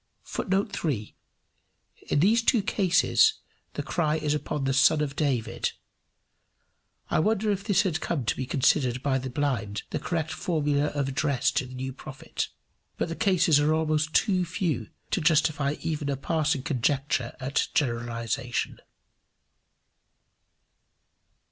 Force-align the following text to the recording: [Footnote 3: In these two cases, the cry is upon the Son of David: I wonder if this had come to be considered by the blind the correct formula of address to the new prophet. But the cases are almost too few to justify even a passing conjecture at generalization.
[Footnote 0.23 0.71
3: 0.71 1.13
In 2.07 2.21
these 2.21 2.41
two 2.41 2.63
cases, 2.63 3.35
the 3.73 3.83
cry 3.83 4.15
is 4.15 4.33
upon 4.33 4.63
the 4.63 4.73
Son 4.73 4.99
of 4.99 5.15
David: 5.15 5.73
I 7.11 7.19
wonder 7.19 7.51
if 7.51 7.63
this 7.63 7.83
had 7.83 8.01
come 8.01 8.25
to 8.25 8.35
be 8.35 8.47
considered 8.47 9.03
by 9.03 9.19
the 9.19 9.29
blind 9.29 9.83
the 9.91 9.99
correct 9.99 10.31
formula 10.31 10.85
of 10.85 11.07
address 11.07 11.51
to 11.51 11.67
the 11.67 11.75
new 11.75 11.93
prophet. 11.93 12.47
But 12.97 13.09
the 13.09 13.15
cases 13.15 13.59
are 13.59 13.75
almost 13.75 14.15
too 14.15 14.43
few 14.43 14.89
to 15.11 15.21
justify 15.21 15.75
even 15.81 16.09
a 16.09 16.17
passing 16.17 16.63
conjecture 16.63 17.35
at 17.39 17.67
generalization. 17.75 18.79